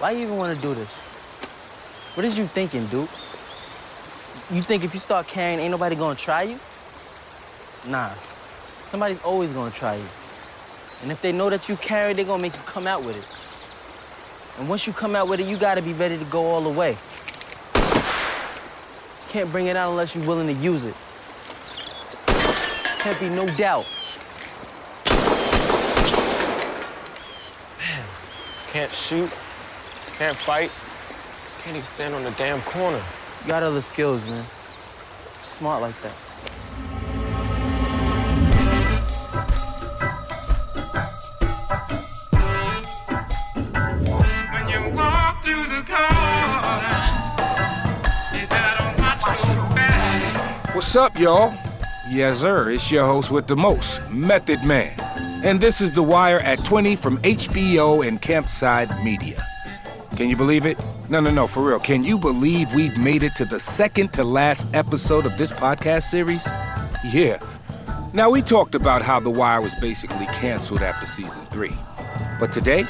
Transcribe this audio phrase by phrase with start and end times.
[0.00, 0.88] Why you even want to do this?
[2.14, 3.06] What is you thinking, dude?
[4.50, 6.58] You think if you start carrying, ain't nobody gonna try you?
[7.86, 8.08] Nah.
[8.82, 10.08] Somebody's always gonna try you.
[11.02, 14.58] And if they know that you carry, they're gonna make you come out with it.
[14.58, 16.70] And once you come out with it, you gotta be ready to go all the
[16.70, 16.96] way.
[19.28, 20.94] Can't bring it out unless you're willing to use it.
[23.00, 23.84] Can't be no doubt.
[27.78, 28.06] Man,
[28.72, 29.30] Can't shoot,
[30.20, 30.70] can't fight,
[31.62, 33.02] can't even stand on the damn corner.
[33.40, 34.44] You got other skills, man.
[35.40, 36.12] Smart like that.
[44.52, 46.90] When you walk through the corner,
[48.36, 48.46] you
[49.00, 50.74] watch your back.
[50.74, 51.54] What's up, y'all?
[52.10, 52.68] Yes, sir.
[52.68, 54.92] It's your host with the most, Method Man.
[55.42, 59.42] And this is The Wire at 20 from HBO and Campside Media.
[60.20, 60.76] Can you believe it?
[61.08, 61.78] No, no, no, for real.
[61.78, 66.10] Can you believe we've made it to the second to last episode of this podcast
[66.10, 66.46] series?
[67.10, 67.38] Yeah.
[68.12, 71.72] Now, we talked about how The Wire was basically canceled after season three.
[72.38, 72.84] But today,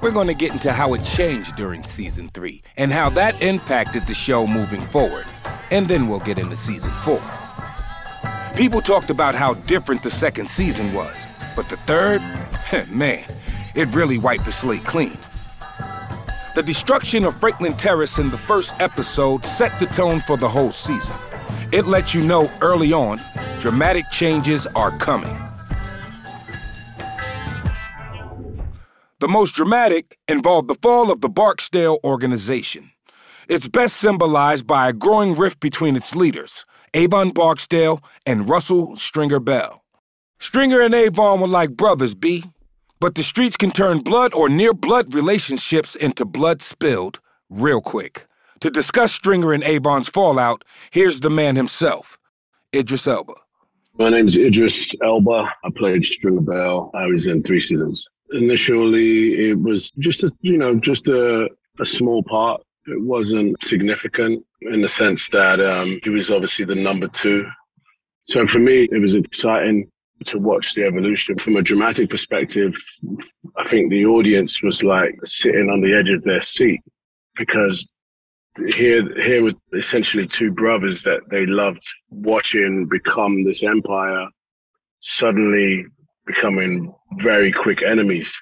[0.00, 4.06] we're going to get into how it changed during season three and how that impacted
[4.06, 5.26] the show moving forward.
[5.72, 7.20] And then we'll get into season four.
[8.54, 11.16] People talked about how different the second season was,
[11.56, 12.22] but the third,
[12.88, 13.24] man,
[13.74, 15.18] it really wiped the slate clean.
[16.56, 20.72] The destruction of Franklin Terrace in the first episode set the tone for the whole
[20.72, 21.14] season.
[21.70, 23.20] It lets you know early on
[23.60, 25.36] dramatic changes are coming.
[29.18, 32.90] The most dramatic involved the fall of the Barksdale organization.
[33.48, 39.40] It's best symbolized by a growing rift between its leaders, Avon Barksdale and Russell Stringer
[39.40, 39.84] Bell.
[40.38, 42.44] Stringer and Avon were like brothers, B.
[42.98, 48.26] But the streets can turn blood or near blood relationships into blood spilled real quick.
[48.60, 52.18] To discuss Stringer and Avon's fallout, here's the man himself,
[52.74, 53.34] Idris Elba.
[53.98, 55.52] My name is Idris Elba.
[55.62, 56.90] I played Stringer Bell.
[56.94, 58.08] I was in three seasons.
[58.32, 62.62] Initially, it was just a, you know, just a, a small part.
[62.86, 67.46] It wasn't significant in the sense that um, he was obviously the number two.
[68.28, 69.90] So for me, it was exciting
[70.24, 72.76] to watch the evolution from a dramatic perspective.
[73.56, 76.80] I think the audience was like sitting on the edge of their seat
[77.36, 77.86] because
[78.68, 84.26] here, here were essentially two brothers that they loved watching become this empire,
[85.00, 85.84] suddenly
[86.26, 88.34] becoming very quick enemies.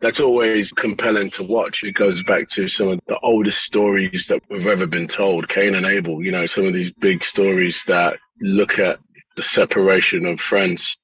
[0.00, 1.84] That's always compelling to watch.
[1.84, 5.48] It goes back to some of the oldest stories that we've ever been told.
[5.48, 8.98] Cain and Abel, you know, some of these big stories that look at
[9.36, 10.96] the separation of friends.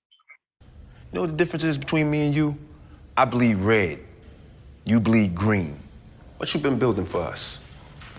[0.60, 0.66] You
[1.12, 2.56] know what the difference is between me and you?
[3.16, 4.00] I bleed red.
[4.84, 5.78] You bleed green.
[6.36, 7.58] What you been building for us?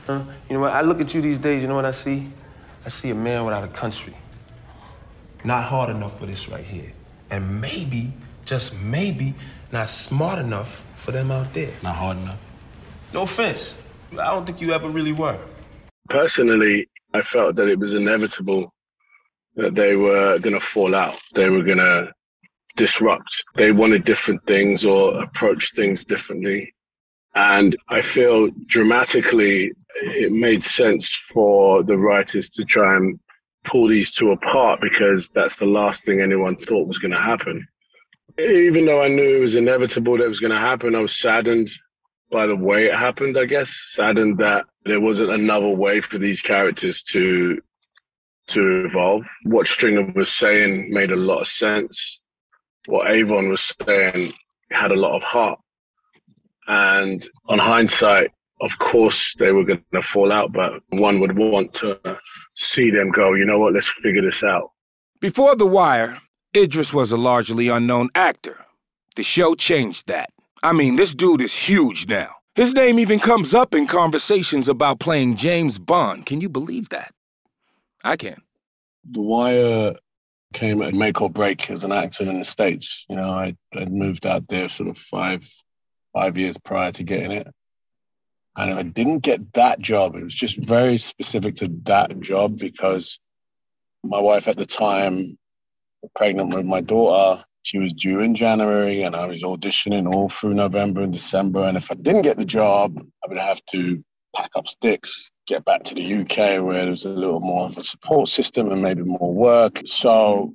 [0.08, 0.24] Huh?
[0.50, 0.74] You know what?
[0.74, 2.28] I look at you these days, you know what I see?
[2.86, 4.16] I see a man without a country.
[5.44, 6.92] Not hard enough for this right here.
[7.30, 8.12] And maybe,
[8.46, 9.36] just maybe,
[9.72, 11.72] not smart enough for them out there.
[11.84, 12.40] Not hard enough.
[13.14, 13.78] No offense.
[14.14, 15.38] I don't think you ever really were.
[16.10, 18.74] Personally, I felt that it was inevitable
[19.56, 21.20] that they were going to fall out.
[21.34, 22.12] They were going to
[22.76, 23.44] disrupt.
[23.56, 26.74] They wanted different things or approach things differently.
[27.36, 29.72] And I feel dramatically,
[30.04, 33.20] it made sense for the writers to try and
[33.64, 37.68] pull these two apart because that's the last thing anyone thought was going to happen.
[38.40, 41.20] Even though I knew it was inevitable that it was going to happen, I was
[41.20, 41.70] saddened
[42.32, 43.74] by the way it happened, I guess.
[43.92, 47.60] Saddened that there wasn't another way for these characters to
[48.50, 49.24] to evolve.
[49.44, 52.20] What Stringer was saying made a lot of sense.
[52.88, 54.34] What Avon was saying
[54.72, 55.60] had a lot of heart.
[56.68, 61.74] And on hindsight, of course, they were going to fall out, but one would want
[61.76, 62.00] to
[62.56, 64.72] see them go, you know what, let's figure this out.
[65.20, 66.20] Before The Wire,
[66.56, 68.66] Idris was a largely unknown actor.
[69.16, 70.30] The show changed that.
[70.62, 72.32] I mean, this dude is huge now.
[72.56, 76.26] His name even comes up in conversations about playing James Bond.
[76.26, 77.12] Can you believe that?
[78.04, 78.42] I can.
[79.10, 79.96] The Wire
[80.54, 83.06] came at make or break as an actor in the States.
[83.10, 85.48] You know, I I moved out there sort of five
[86.14, 87.48] five years prior to getting it.
[88.58, 92.58] And if I didn't get that job, it was just very specific to that job
[92.58, 93.20] because
[94.04, 95.38] my wife at the time,
[96.02, 100.30] was pregnant with my daughter, she was due in January and I was auditioning all
[100.30, 101.66] through November and December.
[101.66, 104.04] And if I didn't get the job, I would have to
[104.36, 107.78] pack up sticks, get back to the UK where there was a little more of
[107.78, 109.82] a support system and maybe more work.
[109.86, 110.54] So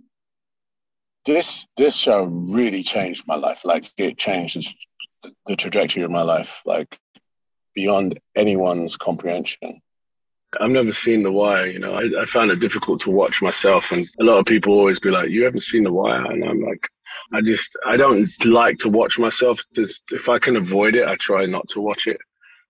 [1.26, 3.64] this this show really changed my life.
[3.64, 4.74] Like it changed
[5.46, 6.62] the trajectory of my life.
[6.64, 6.96] Like
[7.74, 9.80] beyond anyone's comprehension.
[10.60, 11.66] I've never seen The Wire.
[11.66, 14.74] You know, I, I found it difficult to watch myself, and a lot of people
[14.74, 16.88] always be like, "You haven't seen The Wire," and I'm like,
[17.32, 19.60] I just I don't like to watch myself.
[19.74, 22.18] Just if I can avoid it, I try not to watch it.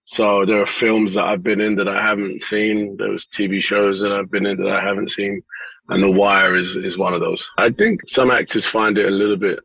[0.07, 2.97] So there are films that I've been in that I haven't seen.
[2.99, 5.43] There's TV shows that I've been in that I haven't seen,
[5.89, 7.49] and The Wire is is one of those.
[7.57, 9.61] I think some actors find it a little bit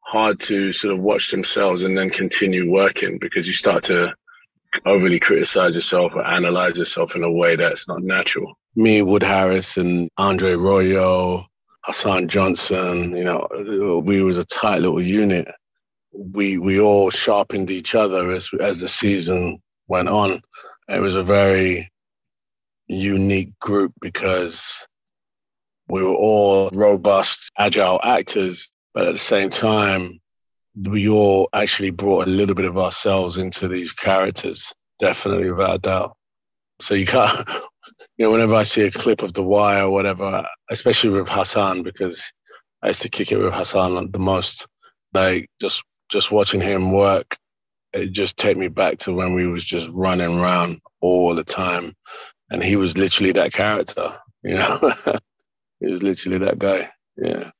[0.00, 4.14] hard to sort of watch themselves and then continue working because you start to
[4.86, 8.58] overly criticize yourself or analyze yourself in a way that's not natural.
[8.76, 11.44] Me, Wood Harris, and Andre Royo,
[11.84, 15.48] Hassan Johnson, you know, we was a tight little unit.
[16.16, 20.40] We we all sharpened each other as as the season went on.
[20.88, 21.90] It was a very
[22.86, 24.86] unique group because
[25.88, 30.20] we were all robust, agile actors, but at the same time,
[30.76, 36.16] we all actually brought a little bit of ourselves into these characters, definitely without doubt.
[36.80, 37.48] So you can't,
[38.16, 41.82] you know, whenever I see a clip of The Wire or whatever, especially with Hassan,
[41.82, 42.22] because
[42.82, 44.66] I used to kick it with Hassan the most,
[45.12, 47.38] like just just watching him work,
[47.92, 51.94] it just take me back to when we was just running around all the time,
[52.50, 54.92] and he was literally that character, you know,
[55.80, 57.50] he was literally that guy, yeah.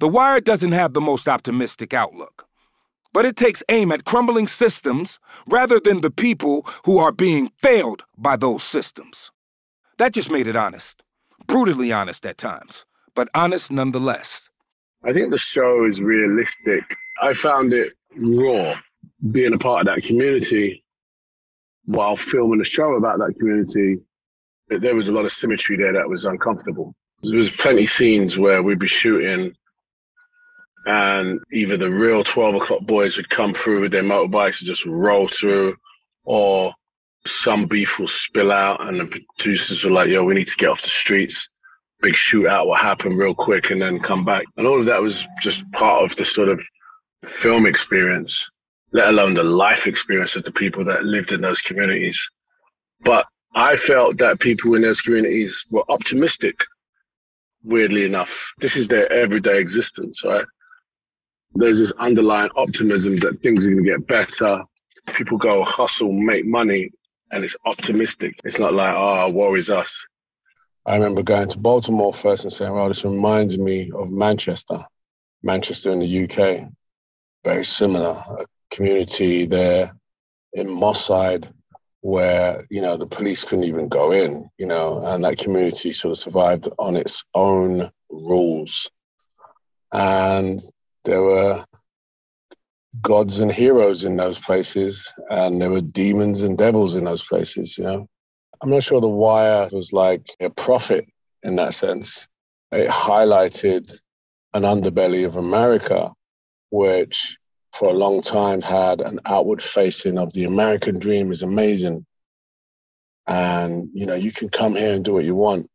[0.00, 2.46] The Wire doesn't have the most optimistic outlook,
[3.12, 8.04] but it takes aim at crumbling systems rather than the people who are being failed
[8.18, 9.30] by those systems.
[9.98, 11.02] That just made it honest.
[11.46, 14.50] Brutally honest at times, but honest nonetheless.
[15.06, 16.82] I think the show is realistic.
[17.20, 18.74] I found it raw
[19.30, 20.84] being a part of that community
[21.84, 23.98] while filming a show about that community.
[24.68, 26.94] There was a lot of symmetry there that was uncomfortable.
[27.22, 29.54] There was plenty scenes where we'd be shooting
[30.86, 34.84] and either the real 12 o'clock boys would come through with their motorbikes and just
[34.84, 35.76] roll through,
[36.24, 36.74] or
[37.26, 40.68] some beef will spill out, and the producers were like, yo, we need to get
[40.68, 41.48] off the streets.
[42.04, 44.44] Big shootout will happen real quick and then come back.
[44.56, 46.60] And all of that was just part of the sort of
[47.24, 48.50] film experience,
[48.92, 52.20] let alone the life experience of the people that lived in those communities.
[53.00, 56.56] But I felt that people in those communities were optimistic,
[57.62, 58.52] weirdly enough.
[58.58, 60.44] This is their everyday existence, right?
[61.54, 64.62] there's this underlying optimism that things are going to get better.
[65.14, 66.90] People go hustle, make money,
[67.30, 68.38] and it's optimistic.
[68.44, 69.96] It's not like, ah, oh, worries us.
[70.86, 74.84] I remember going to Baltimore first and saying, well, this reminds me of Manchester,
[75.42, 76.68] Manchester in the UK.
[77.42, 78.22] Very similar.
[78.38, 79.92] A community there
[80.52, 81.52] in Moss Side
[82.00, 86.12] where, you know, the police couldn't even go in, you know, and that community sort
[86.12, 88.90] of survived on its own rules.
[89.90, 90.60] And
[91.04, 91.64] there were
[93.00, 97.78] gods and heroes in those places, and there were demons and devils in those places,
[97.78, 98.06] you know.
[98.62, 101.06] I'm not sure The Wire was like a prophet
[101.42, 102.26] in that sense.
[102.72, 103.92] It highlighted
[104.54, 106.12] an underbelly of America,
[106.70, 107.38] which
[107.72, 112.06] for a long time had an outward facing of the American dream is amazing.
[113.26, 115.68] And, you know, you can come here and do what you want.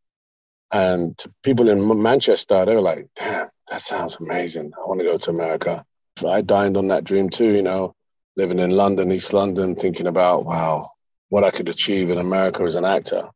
[0.72, 4.72] And people in Manchester, they were like, damn, that sounds amazing.
[4.78, 5.84] I want to go to America.
[6.26, 7.96] I dined on that dream too, you know,
[8.36, 10.90] living in London, East London, thinking about, wow,
[11.30, 13.30] what I could achieve in America as an actor.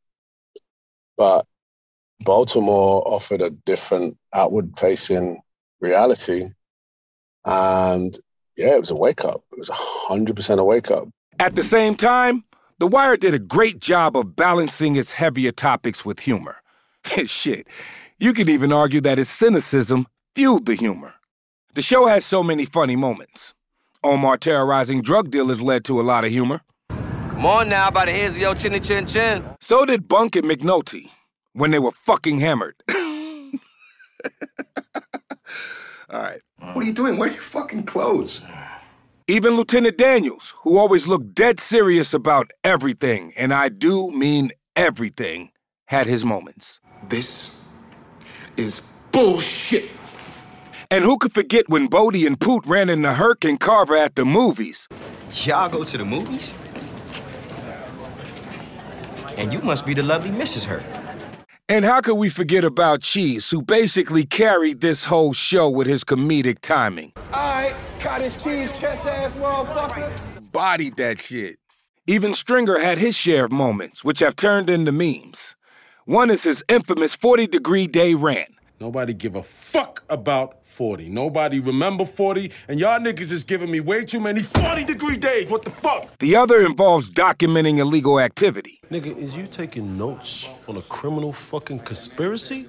[1.17, 1.45] But
[2.19, 5.41] Baltimore offered a different outward facing
[5.79, 6.49] reality.
[7.45, 8.17] And
[8.57, 9.43] yeah, it was a wake up.
[9.51, 11.07] It was 100% a wake up.
[11.39, 12.43] At the same time,
[12.79, 16.57] The Wire did a great job of balancing its heavier topics with humor.
[17.25, 17.67] Shit,
[18.19, 21.13] you could even argue that its cynicism fueled the humor.
[21.73, 23.53] The show has so many funny moments.
[24.03, 26.61] Omar terrorizing drug dealers led to a lot of humor.
[27.43, 29.43] Come on now, by the heads of your chinny chin chin.
[29.59, 31.09] So did Bunk and McNulty
[31.51, 32.75] when they were fucking hammered.
[32.93, 33.01] All
[36.09, 36.39] right.
[36.57, 37.17] What are you doing?
[37.17, 38.39] Where are your fucking clothes?
[39.27, 45.51] Even Lieutenant Daniels, who always looked dead serious about everything, and I do mean everything,
[45.87, 46.79] had his moments.
[47.09, 47.57] This
[48.55, 48.81] is
[49.11, 49.89] bullshit.
[50.89, 54.23] And who could forget when Bodie and Poot ran into Herc and Carver at the
[54.23, 54.87] movies?
[55.43, 56.53] Y'all go to the movies?
[59.37, 60.65] And you must be the lovely Mrs.
[60.65, 60.83] Hurt.
[61.69, 66.03] And how could we forget about Cheese, who basically carried this whole show with his
[66.03, 67.13] comedic timing?
[67.33, 70.51] Alright, cottage cheese, chest ass motherfucker.
[70.51, 71.57] Bodied that shit.
[72.05, 75.55] Even Stringer had his share of moments, which have turned into memes.
[76.05, 78.49] One is his infamous 40 degree day rant.
[78.81, 81.09] Nobody give a fuck about 40.
[81.09, 85.47] Nobody remember 40, and y'all niggas is giving me way too many 40 degree days.
[85.49, 86.17] What the fuck?
[86.17, 88.81] The other involves documenting illegal activity.
[88.89, 92.65] Nigga, is you taking notes on a criminal fucking conspiracy?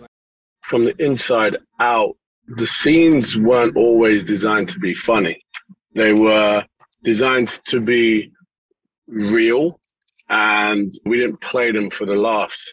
[0.63, 5.43] From the inside out, the scenes weren't always designed to be funny.
[5.95, 6.67] They were
[7.03, 8.33] designed to be
[9.07, 9.81] real,
[10.29, 12.73] and we didn't play them for the laughs.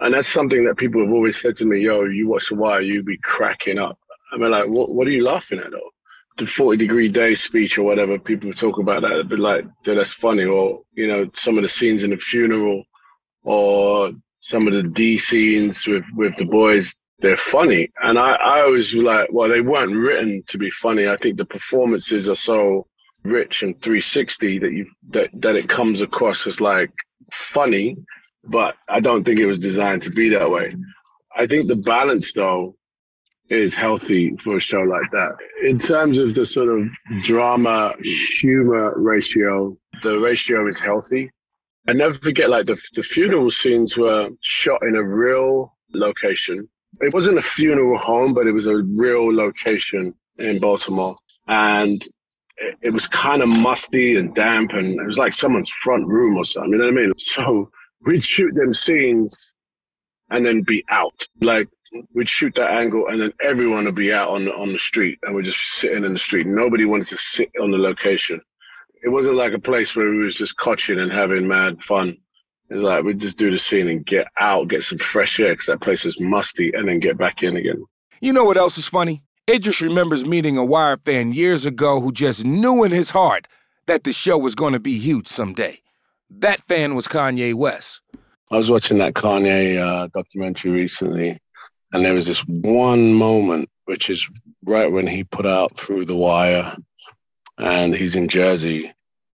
[0.00, 2.80] And that's something that people have always said to me, yo, you watch The Wire,
[2.80, 3.98] you be cracking up.
[4.32, 5.90] I mean, like, what, what are you laughing at, though?
[6.38, 10.12] The 40 degree day speech or whatever, people talk about that, it'd be like, that's
[10.12, 10.44] funny.
[10.44, 12.84] Or, you know, some of the scenes in the funeral
[13.42, 17.88] or some of the D scenes with, with the boys, they're funny.
[18.02, 21.08] And I, I always like, well, they weren't written to be funny.
[21.08, 22.86] I think the performances are so
[23.24, 26.92] rich and 360 that you that, that it comes across as like
[27.32, 27.96] funny
[28.48, 30.74] but I don't think it was designed to be that way.
[31.34, 32.75] I think the balance, though,
[33.48, 35.36] is healthy for a show like that.
[35.62, 36.88] In terms of the sort of
[37.22, 37.94] drama
[38.40, 41.30] humor ratio, the ratio is healthy.
[41.88, 46.68] I never forget, like the the funeral scenes were shot in a real location.
[47.00, 52.02] It wasn't a funeral home, but it was a real location in Baltimore, and
[52.56, 56.36] it, it was kind of musty and damp, and it was like someone's front room
[56.36, 56.72] or something.
[56.72, 57.12] You know what I mean?
[57.18, 57.70] So
[58.04, 59.52] we'd shoot them scenes
[60.30, 61.26] and then be out.
[61.40, 61.68] Like
[62.14, 65.18] we'd shoot that angle and then everyone would be out on the, on the street
[65.22, 66.46] and we're just sitting in the street.
[66.46, 68.40] Nobody wanted to sit on the location.
[69.02, 72.16] It wasn't like a place where we was just coaching and having mad fun.
[72.68, 75.52] It was like we'd just do the scene and get out, get some fresh air
[75.52, 77.84] because that place is musty and then get back in again.
[78.20, 79.22] You know what else is funny?
[79.48, 83.46] Idris remembers meeting a Wire fan years ago who just knew in his heart
[83.86, 85.78] that the show was going to be huge someday.
[86.28, 88.00] That fan was Kanye West.
[88.50, 91.38] I was watching that Kanye uh, documentary recently,
[91.96, 94.28] and there was this one moment, which is
[94.66, 96.76] right when he put out Through the Wire,
[97.56, 98.92] and he's in Jersey.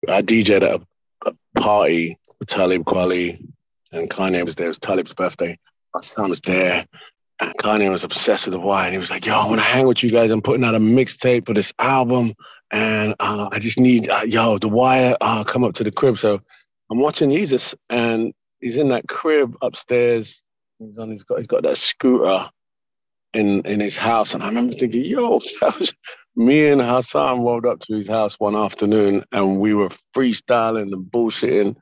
[0.08, 0.86] I DJed at a,
[1.26, 3.44] a party with Talib Kweli,
[3.90, 4.66] and Kanye was there.
[4.66, 5.58] It was Talib's birthday.
[5.92, 6.86] My son was there,
[7.40, 9.66] and Kanye was obsessed with the Wire, and he was like, "Yo, I want to
[9.66, 10.30] hang with you guys.
[10.30, 12.32] I'm putting out a mixtape for this album,
[12.70, 16.16] and uh, I just need, uh, yo, the Wire, uh, come up to the crib."
[16.16, 16.40] So
[16.92, 20.44] I'm watching Jesus, and he's in that crib upstairs.
[20.86, 21.10] He's on.
[21.10, 21.38] He's got.
[21.38, 22.48] He's got that scooter
[23.34, 25.40] in in his house, and I remember thinking, "Yo,
[26.36, 31.10] me and Hassan rolled up to his house one afternoon, and we were freestyling and
[31.10, 31.76] bullshitting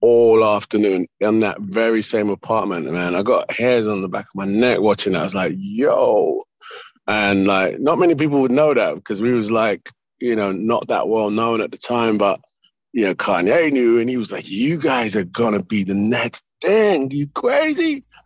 [0.00, 2.90] all afternoon in that very same apartment.
[2.90, 5.20] Man, I got hairs on the back of my neck watching that.
[5.20, 6.44] I was like, "Yo,"
[7.06, 9.90] and like, not many people would know that because we was like,
[10.20, 12.40] you know, not that well known at the time, but
[12.92, 16.44] you know, Kanye knew, and he was like, "You guys are gonna be the next
[16.60, 17.10] thing.
[17.10, 18.04] You crazy?"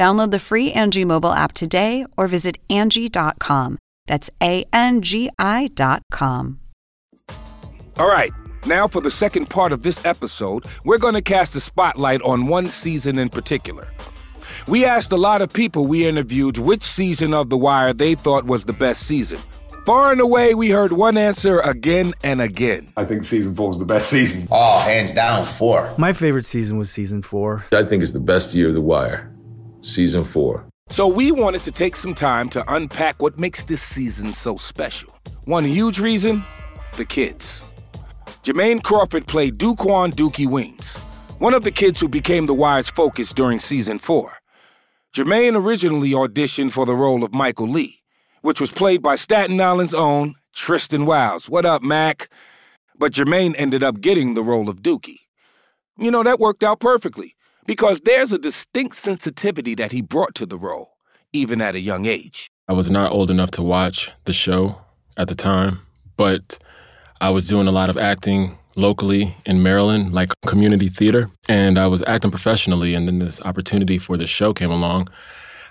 [0.00, 3.76] Download the free Angie mobile app today or visit Angie.com.
[4.06, 6.58] That's A N G I.com.
[7.98, 8.32] All right,
[8.64, 12.46] now for the second part of this episode, we're going to cast a spotlight on
[12.46, 13.88] one season in particular.
[14.66, 18.46] We asked a lot of people we interviewed which season of The Wire they thought
[18.46, 19.38] was the best season.
[19.84, 22.90] Far and away, we heard one answer again and again.
[22.96, 24.48] I think season four was the best season.
[24.50, 25.92] Oh, hands down, four.
[25.98, 27.66] My favorite season was season four.
[27.70, 29.30] I think it's the best year of The Wire,
[29.80, 30.66] season four.
[30.90, 35.14] So we wanted to take some time to unpack what makes this season so special.
[35.44, 36.44] One huge reason
[36.96, 37.62] the kids.
[38.42, 40.96] Jermaine Crawford played Duquan Dukie Weems,
[41.38, 44.32] one of the kids who became The Wire's focus during season four.
[45.14, 48.02] Jermaine originally auditioned for the role of Michael Lee,
[48.42, 51.48] which was played by Staten Island's own Tristan Wilds.
[51.48, 52.28] What up, Mac?
[52.98, 55.20] But Jermaine ended up getting the role of Dukie.
[55.96, 57.34] You know, that worked out perfectly
[57.70, 60.96] because there's a distinct sensitivity that he brought to the role,
[61.32, 62.50] even at a young age.
[62.66, 64.80] I was not old enough to watch the show
[65.16, 65.78] at the time,
[66.16, 66.58] but
[67.20, 71.86] I was doing a lot of acting locally in Maryland, like community theater, and I
[71.86, 72.92] was acting professionally.
[72.92, 75.08] And then this opportunity for the show came along.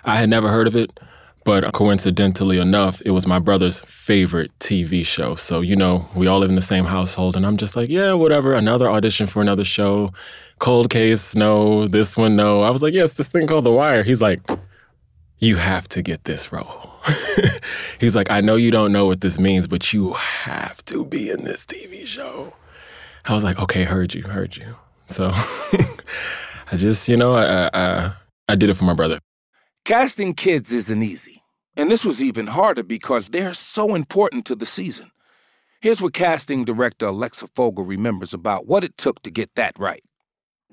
[0.06, 0.98] I had never heard of it,
[1.44, 5.34] but coincidentally enough, it was my brother's favorite TV show.
[5.34, 8.14] So, you know, we all live in the same household, and I'm just like, yeah,
[8.14, 10.12] whatever, another audition for another show.
[10.60, 11.88] Cold case, no.
[11.88, 12.62] This one, no.
[12.62, 14.02] I was like, yes, this thing called The Wire.
[14.02, 14.40] He's like,
[15.38, 16.92] you have to get this role.
[18.00, 21.30] He's like, I know you don't know what this means, but you have to be
[21.30, 22.52] in this TV show.
[23.24, 24.76] I was like, okay, heard you, heard you.
[25.06, 28.12] So I just, you know, I, I,
[28.48, 29.18] I did it for my brother.
[29.86, 31.42] Casting kids isn't easy.
[31.76, 35.10] And this was even harder because they're so important to the season.
[35.80, 40.04] Here's what casting director Alexa Fogel remembers about what it took to get that right.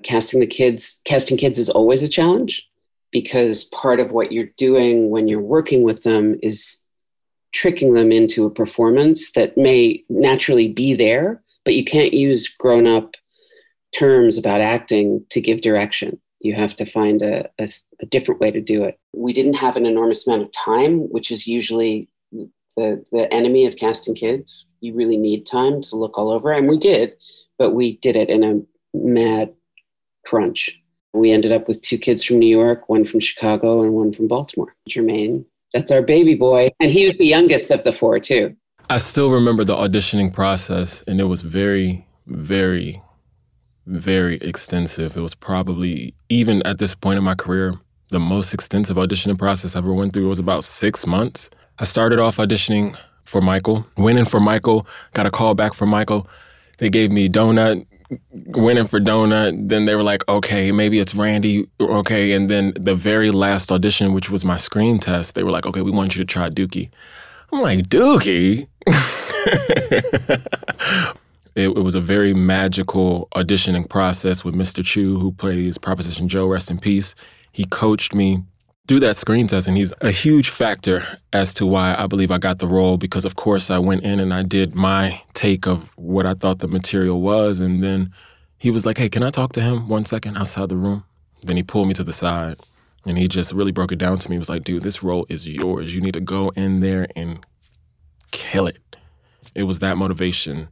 [0.02, 2.66] Casting the kids casting kids is always a challenge
[3.10, 6.78] because part of what you're doing when you're working with them is
[7.52, 12.86] tricking them into a performance that may naturally be there but you can't use grown
[12.86, 13.14] up
[13.92, 16.18] terms about acting to give direction.
[16.40, 17.50] You have to find a
[18.08, 18.98] different way to do it.
[19.12, 23.76] We didn't have an enormous amount of time which is usually the, the enemy of
[23.76, 24.66] casting kids.
[24.80, 27.14] You really need time to look all over and we did
[27.58, 28.60] but we did it in a
[28.96, 29.52] mad
[30.28, 30.78] crunch.
[31.14, 34.28] We ended up with two kids from New York, one from Chicago and one from
[34.28, 34.74] Baltimore.
[34.88, 36.70] Jermaine, that's our baby boy.
[36.80, 38.54] And he was the youngest of the four, too.
[38.90, 43.02] I still remember the auditioning process, and it was very, very,
[43.86, 45.16] very extensive.
[45.16, 47.74] It was probably, even at this point in my career,
[48.10, 51.50] the most extensive auditioning process I ever went through It was about six months.
[51.78, 55.90] I started off auditioning for Michael, went in for Michael, got a call back from
[55.90, 56.26] Michael.
[56.78, 57.86] They gave me Donut,
[58.30, 59.68] went in for Donut.
[59.68, 61.66] Then they were like, okay, maybe it's Randy.
[61.80, 62.32] Okay.
[62.32, 65.82] And then the very last audition, which was my screen test, they were like, okay,
[65.82, 66.90] we want you to try Dukie.
[67.52, 68.68] I'm like, Dukie?
[71.54, 74.84] it, it was a very magical auditioning process with Mr.
[74.84, 77.14] Chew, who plays Proposition Joe, rest in peace.
[77.52, 78.42] He coached me
[78.88, 82.38] through that screen test, and he's a huge factor as to why I believe I
[82.38, 85.90] got the role because, of course, I went in and I did my take of
[85.96, 87.60] what I thought the material was.
[87.60, 88.12] And then
[88.56, 91.04] he was like, Hey, can I talk to him one second outside the room?
[91.42, 92.58] Then he pulled me to the side
[93.04, 94.36] and he just really broke it down to me.
[94.36, 95.94] He was like, Dude, this role is yours.
[95.94, 97.44] You need to go in there and
[98.30, 98.96] kill it.
[99.54, 100.68] It was that motivation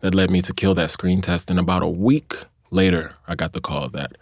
[0.00, 1.48] that led me to kill that screen test.
[1.48, 2.34] And about a week
[2.70, 4.16] later, I got the call that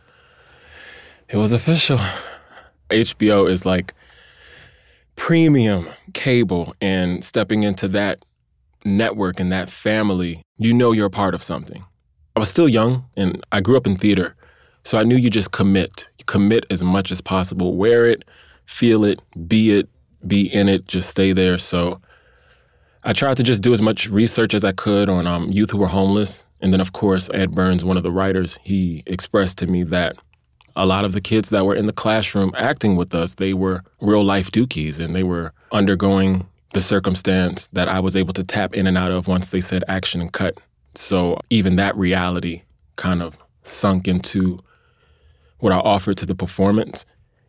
[1.28, 1.98] it was official.
[2.92, 3.94] HBO is like
[5.16, 8.24] premium cable, and stepping into that
[8.84, 11.84] network and that family, you know you're a part of something.
[12.34, 14.34] I was still young and I grew up in theater,
[14.84, 16.08] so I knew you just commit.
[16.18, 17.76] You commit as much as possible.
[17.76, 18.24] Wear it,
[18.64, 19.88] feel it, be it,
[20.26, 21.58] be in it, just stay there.
[21.58, 22.00] So
[23.04, 25.78] I tried to just do as much research as I could on um, youth who
[25.78, 26.44] were homeless.
[26.60, 30.16] And then, of course, Ed Burns, one of the writers, he expressed to me that
[30.76, 33.82] a lot of the kids that were in the classroom acting with us, they were
[34.00, 38.74] real life Dukies and they were undergoing the circumstance that I was able to tap
[38.74, 40.58] in and out of once they said action and cut.
[40.94, 42.62] So even that reality
[42.96, 44.58] kind of sunk into
[45.58, 47.06] what I offered to the performance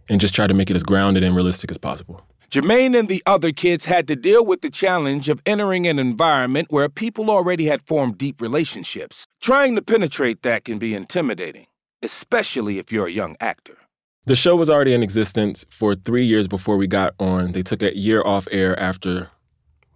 [0.09, 2.21] and just try to make it as grounded and realistic as possible.
[2.53, 6.67] Jermaine and the other kids had to deal with the challenge of entering an environment
[6.69, 9.25] where people already had formed deep relationships.
[9.41, 11.65] Trying to penetrate that can be intimidating,
[12.03, 13.77] especially if you're a young actor.
[14.25, 17.51] The show was already in existence for three years before we got on.
[17.51, 19.29] They took a year off air after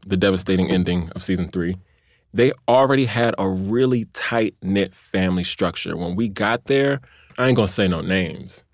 [0.05, 1.77] the devastating ending of season three.
[2.33, 5.95] They already had a really tight knit family structure.
[5.95, 6.99] When we got there,
[7.37, 8.65] I ain't gonna say no names,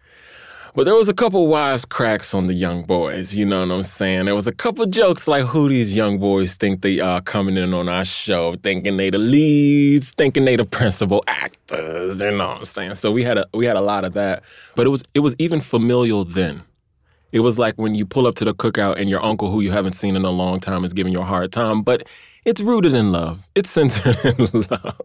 [0.75, 3.35] but there was a couple wise cracks on the young boys.
[3.35, 4.25] You know what I'm saying?
[4.25, 7.73] There was a couple jokes like who these young boys think they are coming in
[7.73, 12.19] on our show, thinking they the leads, thinking they the principal actors.
[12.19, 12.95] You know what I'm saying?
[12.95, 14.43] So we had a we had a lot of that,
[14.75, 16.63] but it was it was even familial then.
[17.31, 19.71] It was like when you pull up to the cookout and your uncle, who you
[19.71, 22.07] haven't seen in a long time, is giving you a hard time, but
[22.45, 23.47] it's rooted in love.
[23.55, 24.99] It's centered in love.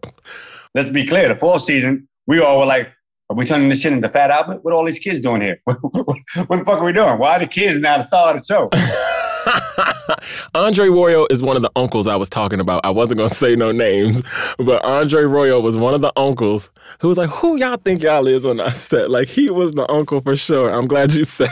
[0.75, 1.27] Let's be clear.
[1.27, 2.91] The fourth season, we all were like,
[3.29, 4.63] are we turning this shit into Fat Albert?
[4.63, 5.61] What are all these kids doing here?
[5.65, 7.19] what the fuck are we doing?
[7.19, 8.69] Why are the kids now the star of the show?
[10.55, 12.83] Andre Royo is one of the uncles I was talking about.
[12.83, 14.23] I wasn't gonna say no names,
[14.57, 18.27] but Andre Royo was one of the uncles who was like, "Who y'all think y'all
[18.27, 20.71] is on that set?" Like he was the uncle for sure.
[20.71, 21.49] I'm glad you said.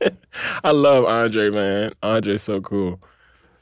[0.00, 0.16] It.
[0.64, 1.92] I love Andre, man.
[2.02, 2.98] Andre's so cool.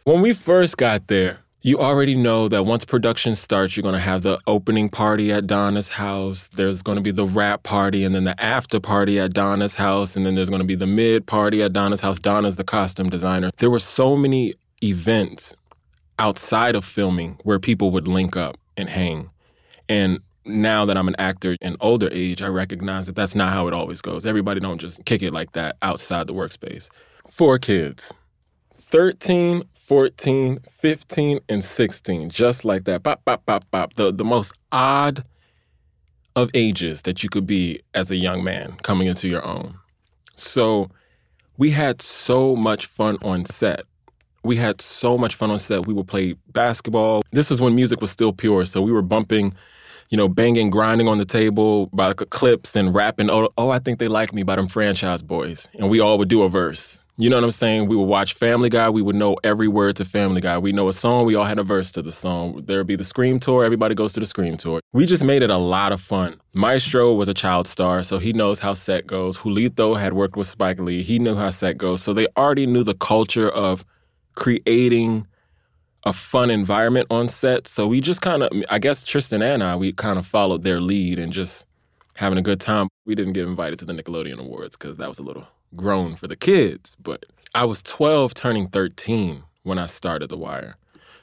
[0.04, 3.98] When we first got there, you already know that once production starts, you're going to
[3.98, 6.48] have the opening party at Donna's house.
[6.48, 10.16] There's going to be the rap party and then the after party at Donna's house.
[10.16, 12.18] And then there's going to be the mid party at Donna's house.
[12.18, 13.50] Donna's the costume designer.
[13.58, 15.54] There were so many events
[16.18, 19.28] outside of filming where people would link up and hang.
[19.88, 23.68] And now that I'm an actor in older age, I recognize that that's not how
[23.68, 24.24] it always goes.
[24.24, 26.88] Everybody don't just kick it like that outside the workspace.
[27.28, 28.14] Four kids.
[28.90, 33.04] 13, 14, 15, and 16, just like that.
[33.04, 33.94] Bop, bop, bop, bop.
[33.94, 35.22] The, the most odd
[36.34, 39.76] of ages that you could be as a young man coming into your own.
[40.34, 40.90] So
[41.56, 43.82] we had so much fun on set.
[44.42, 45.86] We had so much fun on set.
[45.86, 47.22] We would play basketball.
[47.30, 49.54] This was when music was still pure, so we were bumping,
[50.08, 53.30] you know, banging, grinding on the table by Clipse and rapping.
[53.30, 56.28] Oh, oh, I think they like me by Dem Franchize Boyz, and we all would
[56.28, 56.98] do a verse.
[57.20, 57.86] You know what I'm saying?
[57.86, 58.88] We would watch Family Guy.
[58.88, 60.56] We would know every word to Family Guy.
[60.56, 61.26] We know a song.
[61.26, 62.62] We all had a verse to the song.
[62.64, 63.62] There'd be the Scream Tour.
[63.62, 64.80] Everybody goes to the Scream Tour.
[64.94, 66.40] We just made it a lot of fun.
[66.54, 69.36] Maestro was a child star, so he knows how set goes.
[69.36, 71.02] Julito had worked with Spike Lee.
[71.02, 72.02] He knew how set goes.
[72.02, 73.84] So they already knew the culture of
[74.34, 75.26] creating
[76.04, 77.68] a fun environment on set.
[77.68, 80.80] So we just kind of, I guess Tristan and I, we kind of followed their
[80.80, 81.66] lead and just
[82.14, 82.88] having a good time.
[83.04, 86.26] We didn't get invited to the Nickelodeon Awards because that was a little grown for
[86.26, 90.76] the kids, but I was 12 turning 13 when I started The Wire.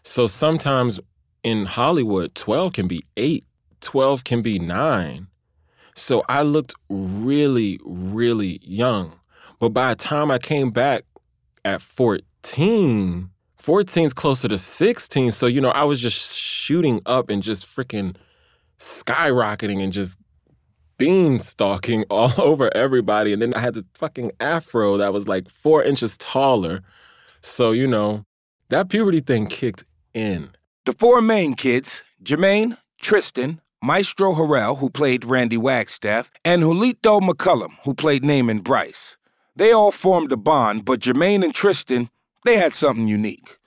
[0.04, 1.00] So sometimes
[1.44, 3.46] in Hollywood, 12 can be 8,
[3.82, 5.28] 12 can be 9.
[5.96, 9.20] So I looked really, really young.
[9.60, 11.04] But by the time I came back
[11.66, 15.32] at 14, 14 is closer to 16.
[15.32, 18.16] So, you know, I was just shooting up and just freaking
[18.78, 20.18] skyrocketing and just
[20.98, 23.34] bean stalking all over everybody.
[23.34, 26.82] And then I had the fucking afro that was like four inches taller.
[27.42, 28.26] So, you know,
[28.70, 30.50] that puberty thing kicked in.
[30.86, 37.76] The four main kids, Jermaine, Tristan, Maestro Harrell, who played Randy Wagstaff, and Julito McCullum,
[37.84, 39.18] who played Namond Brice.
[39.56, 42.10] They all formed a bond, but Jermaine and Tristan,
[42.44, 43.58] they had something unique.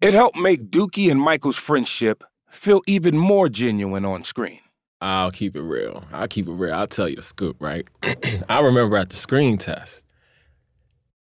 [0.00, 4.60] It helped make Dukie and Michael's friendship feel even more genuine on screen.
[5.00, 6.04] I'll keep it real.
[6.12, 6.74] I'll keep it real.
[6.74, 7.86] I'll tell you the scoop, right?
[8.48, 10.04] I remember at the screen test,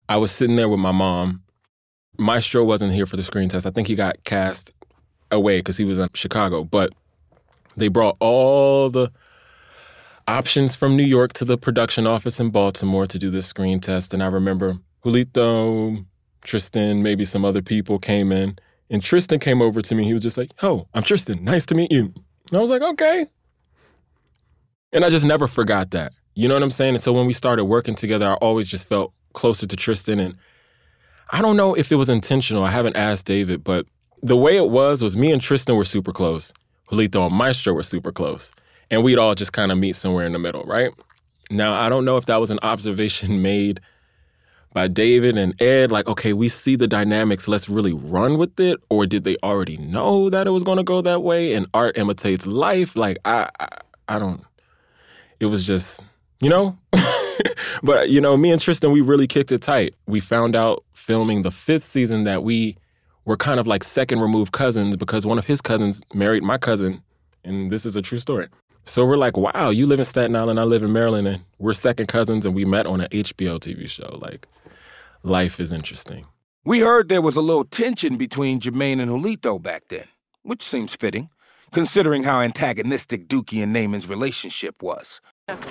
[0.09, 1.42] I was sitting there with my mom.
[2.18, 3.66] Maestro wasn't here for the screen test.
[3.66, 4.72] I think he got cast
[5.30, 6.64] away because he was in Chicago.
[6.64, 6.92] But
[7.76, 9.12] they brought all the
[10.26, 14.12] options from New York to the production office in Baltimore to do this screen test.
[14.12, 16.04] And I remember Julito,
[16.42, 18.59] Tristan, maybe some other people came in.
[18.90, 20.04] And Tristan came over to me.
[20.04, 21.44] He was just like, Oh, I'm Tristan.
[21.44, 22.12] Nice to meet you.
[22.48, 23.26] And I was like, Okay.
[24.92, 26.12] And I just never forgot that.
[26.35, 26.94] You know what I'm saying?
[26.94, 30.20] And so when we started working together, I always just felt closer to Tristan.
[30.20, 30.37] And
[31.33, 32.64] I don't know if it was intentional.
[32.64, 33.87] I haven't asked David, but
[34.22, 36.53] the way it was was me and Tristan were super close.
[36.90, 38.53] Julito and Maestro were super close.
[38.90, 40.90] And we'd all just kind of meet somewhere in the middle, right?
[41.50, 43.81] Now, I don't know if that was an observation made
[44.72, 48.79] by David and Ed, like, okay, we see the dynamics, let's really run with it,
[48.88, 51.98] or did they already know that it was going to go that way and art
[51.98, 52.94] imitates life?
[52.94, 53.68] Like, I, I,
[54.09, 54.44] I don't,
[55.40, 56.03] it was just,
[56.40, 56.76] you know?
[57.83, 59.94] but, you know, me and Tristan, we really kicked it tight.
[60.07, 62.76] We found out filming the fifth season that we
[63.24, 67.03] were kind of like second removed cousins because one of his cousins married my cousin.
[67.44, 68.48] And this is a true story.
[68.85, 71.74] So we're like, wow, you live in Staten Island, I live in Maryland, and we're
[71.74, 74.18] second cousins, and we met on an HBO TV show.
[74.20, 74.46] Like,
[75.22, 76.26] life is interesting.
[76.64, 80.07] We heard there was a little tension between Jermaine and Julito back then,
[80.42, 81.31] which seems fitting,
[81.72, 85.20] considering how antagonistic Dukie and Namond's relationship was.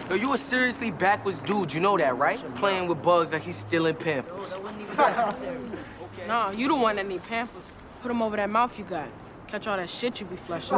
[0.09, 2.39] Yo, you a seriously backwards dude, you know that, right?
[2.55, 4.53] Playing with bugs like he's stealing pampers.
[6.27, 7.71] Nah, you the one that need pampers.
[8.01, 9.07] Put them over that mouth you got.
[9.47, 10.77] Catch all that shit you be flushing.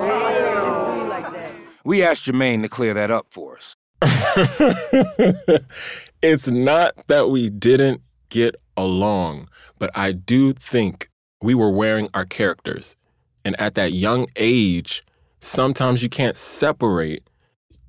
[1.84, 3.76] We asked Jermaine to clear that up for us.
[6.22, 11.10] it's not that we didn't get along, but I do think
[11.42, 12.96] we were wearing our characters.
[13.44, 15.04] And at that young age,
[15.40, 17.24] sometimes you can't separate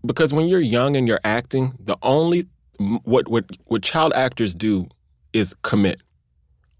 [0.04, 2.46] because when you're young and you're acting, the only
[3.04, 4.88] what what what child actors do
[5.32, 6.00] is commit.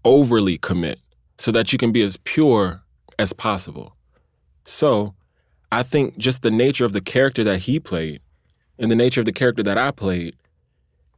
[0.05, 0.99] Overly commit
[1.37, 2.83] so that you can be as pure
[3.17, 3.95] as possible.
[4.65, 5.15] So,
[5.71, 8.21] I think just the nature of the character that he played
[8.77, 10.35] and the nature of the character that I played,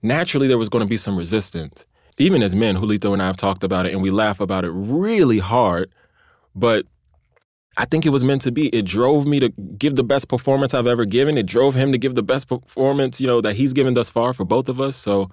[0.02, 1.88] naturally there was going to be some resistance.
[2.18, 4.72] Even as men, Julito and I have talked about it and we laugh about it
[4.72, 5.92] really hard,
[6.56, 6.86] but
[7.78, 8.68] I think it was meant to be.
[8.70, 11.38] It drove me to give the best performance I've ever given.
[11.38, 14.34] It drove him to give the best performance, you know, that he's given thus far
[14.34, 14.96] for both of us.
[14.96, 15.30] So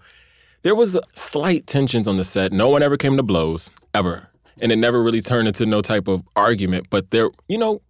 [0.62, 2.52] there was slight tensions on the set.
[2.52, 4.28] No one ever came to blows, ever.
[4.60, 6.88] And it never really turned into no type of argument.
[6.90, 7.80] But there, you know,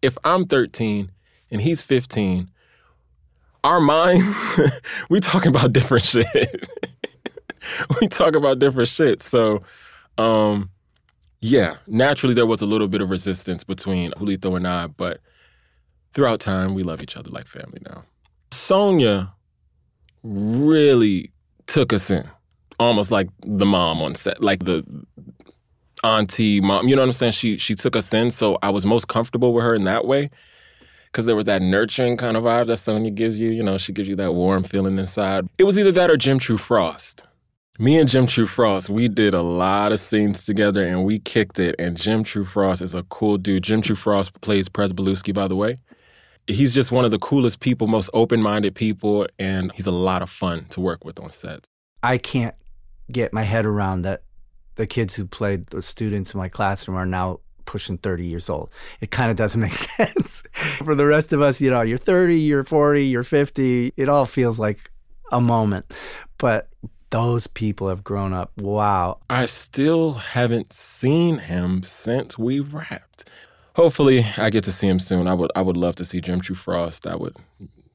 [0.00, 1.10] if I'm 13
[1.50, 2.48] and he's 15,
[3.64, 4.60] our minds,
[5.10, 6.68] we talking about different shit.
[8.00, 9.22] we talk about different shit.
[9.22, 9.62] So,
[10.18, 10.70] um,
[11.42, 15.20] yeah, naturally there was a little bit of resistance between Julito and I, but
[16.14, 18.04] throughout time we love each other like family now.
[18.52, 19.34] Sonia
[20.22, 21.32] really
[21.66, 22.30] took us in,
[22.78, 24.84] almost like the mom on set, like the
[26.04, 26.86] auntie mom.
[26.86, 27.32] You know what I'm saying?
[27.32, 30.30] She she took us in, so I was most comfortable with her in that way.
[31.12, 33.50] Cause there was that nurturing kind of vibe that Sonia gives you.
[33.50, 35.46] You know, she gives you that warm feeling inside.
[35.58, 37.24] It was either that or Jim True Frost.
[37.78, 41.58] Me and Jim True Frost, we did a lot of scenes together and we kicked
[41.58, 41.74] it.
[41.78, 43.62] And Jim True Frost is a cool dude.
[43.62, 45.78] Jim True Frost plays Prez Belusky, by the way.
[46.46, 50.20] He's just one of the coolest people, most open minded people, and he's a lot
[50.20, 51.66] of fun to work with on set.
[52.02, 52.54] I can't
[53.10, 54.22] get my head around that
[54.74, 58.70] the kids who played the students in my classroom are now pushing 30 years old.
[59.00, 60.42] It kind of doesn't make sense.
[60.84, 64.26] For the rest of us, you know, you're 30, you're 40, you're 50, it all
[64.26, 64.90] feels like
[65.30, 65.90] a moment.
[66.36, 66.68] But
[67.12, 68.50] those people have grown up.
[68.56, 69.18] Wow.
[69.30, 73.28] I still haven't seen him since we wrapped.
[73.76, 75.28] Hopefully, I get to see him soon.
[75.28, 77.04] I would I would love to see Jim True Frost.
[77.04, 77.36] That would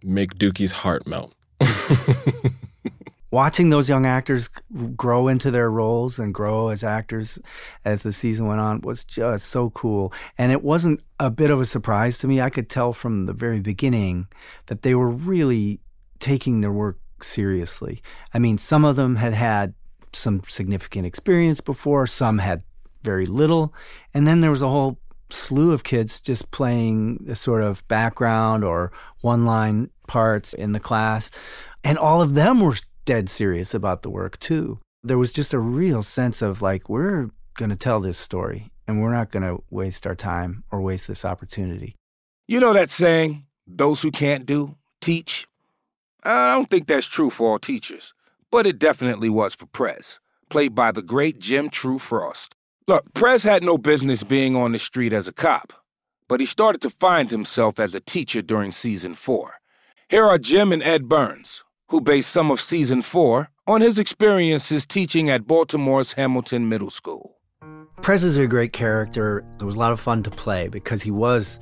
[0.03, 1.33] make Dukie's heart melt.
[3.31, 4.49] Watching those young actors
[4.95, 7.37] grow into their roles and grow as actors
[7.83, 10.13] as the season went on was just so cool.
[10.37, 12.39] And it wasn't a bit of a surprise to me.
[12.39, 14.27] I could tell from the very beginning
[14.67, 15.81] that they were really
[16.19, 18.01] taking their work seriously.
[18.33, 19.73] I mean, some of them had had
[20.13, 22.63] some significant experience before, some had
[23.03, 23.73] very little.
[24.13, 24.99] And then there was a whole
[25.29, 30.79] slew of kids just playing the sort of background or one line parts in the
[30.79, 31.31] class.
[31.83, 32.75] And all of them were
[33.05, 34.79] dead serious about the work too.
[35.03, 39.01] There was just a real sense of like, we're going to tell this story and
[39.01, 41.95] we're not going to waste our time or waste this opportunity.
[42.47, 45.46] You know that saying, those who can't do, teach?
[46.23, 48.13] I don't think that's true for all teachers,
[48.51, 52.55] but it definitely was for Prez, played by the great Jim True Frost.
[52.87, 55.73] Look, Prez had no business being on the street as a cop,
[56.27, 59.55] but he started to find himself as a teacher during season four.
[60.09, 64.85] Here are Jim and Ed Burns, who based some of season four on his experiences
[64.85, 67.37] teaching at Baltimore's Hamilton Middle School.
[68.01, 69.43] Prez is a great character.
[69.59, 71.59] It was a lot of fun to play because he was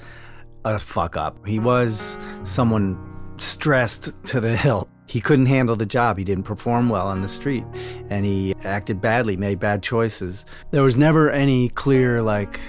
[0.63, 1.47] a fuck up.
[1.47, 2.99] He was someone
[3.37, 4.89] stressed to the hilt.
[5.07, 6.17] He couldn't handle the job.
[6.17, 7.63] He didn't perform well on the street
[8.09, 10.45] and he acted badly, made bad choices.
[10.71, 12.59] There was never any clear, like,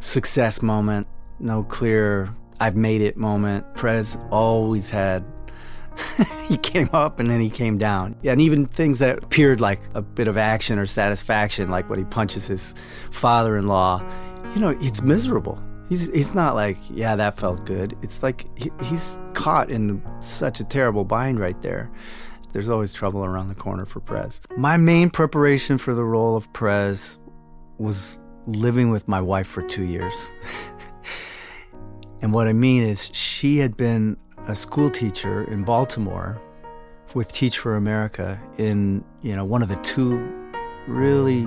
[0.00, 1.06] success moment,
[1.38, 3.74] no clear, I've made it moment.
[3.74, 5.24] Prez always had.
[6.42, 8.16] he came up and then he came down.
[8.24, 12.04] And even things that appeared like a bit of action or satisfaction, like when he
[12.04, 12.74] punches his
[13.10, 14.02] father in law,
[14.54, 15.62] you know, it's miserable.
[15.88, 17.96] He's, he's not like, yeah, that felt good.
[18.02, 21.90] It's like he, he's caught in such a terrible bind right there.
[22.52, 24.40] There's always trouble around the corner for Prez.
[24.56, 27.18] My main preparation for the role of Prez
[27.78, 30.32] was living with my wife for two years.
[32.22, 34.16] and what I mean is, she had been
[34.48, 36.40] a school teacher in Baltimore
[37.14, 40.18] with Teach for America in, you know, one of the two
[40.86, 41.46] really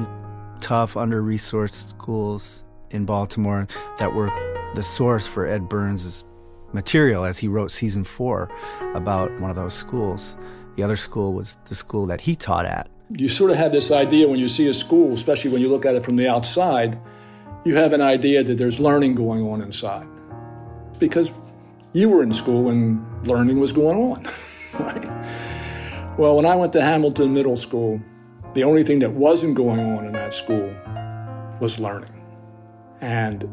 [0.59, 4.31] tough, under resourced schools in Baltimore that were
[4.75, 6.23] the source for Ed Burns'
[6.73, 8.49] material as he wrote season four
[8.93, 10.37] about one of those schools.
[10.75, 12.89] The other school was the school that he taught at.
[13.09, 15.85] You sort of have this idea when you see a school, especially when you look
[15.85, 16.99] at it from the outside,
[17.65, 20.07] you have an idea that there's learning going on inside.
[20.99, 21.33] Because
[21.93, 24.27] you were in school and learning was going on,
[24.79, 26.17] right?
[26.17, 28.01] Well, when I went to Hamilton Middle School,
[28.53, 30.73] the only thing that wasn't going on in that school
[31.59, 32.18] was learning.
[33.01, 33.47] And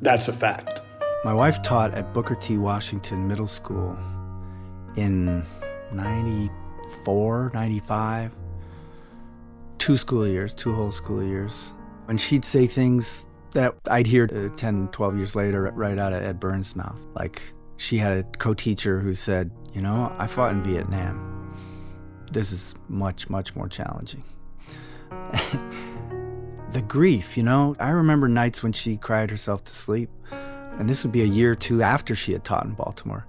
[0.00, 0.80] that's a fact.
[1.24, 2.56] My wife taught at Booker T.
[2.56, 3.96] Washington Middle School
[4.96, 5.44] in
[5.92, 8.34] 94, 95.
[9.78, 11.74] Two school years, two whole school years.
[12.08, 16.22] And she'd say things that I'd hear uh, 10, 12 years later right out of
[16.22, 17.06] Ed Burns' mouth.
[17.14, 17.42] Like
[17.76, 21.54] she had a co teacher who said, You know, I fought in Vietnam.
[22.32, 24.22] This is much, much more challenging.
[26.72, 30.10] the grief, you know, I remember nights when she cried herself to sleep.
[30.30, 33.26] And this would be a year or two after she had taught in Baltimore,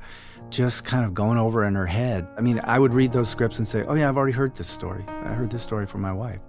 [0.49, 2.27] just kind of going over in her head.
[2.37, 4.67] I mean, I would read those scripts and say, Oh, yeah, I've already heard this
[4.67, 5.03] story.
[5.07, 6.39] I heard this story from my wife.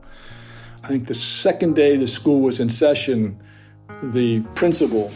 [0.85, 3.43] I think the second day the school was in session,
[4.03, 5.13] the principal,